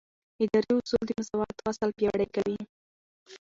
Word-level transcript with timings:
اداري 0.43 0.71
اصول 0.79 1.03
د 1.07 1.11
مساوات 1.19 1.57
اصل 1.71 1.89
پیاوړی 1.97 2.27
کوي. 2.35 2.59